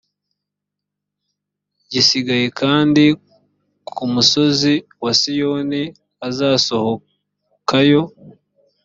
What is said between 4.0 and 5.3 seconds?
musozi wa